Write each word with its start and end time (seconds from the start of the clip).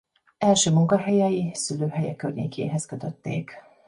Első 0.37 0.71
munkahelyei 0.71 1.51
szülőhelye 1.53 2.15
környékéhez 2.15 2.85
kötötték. 2.85 3.53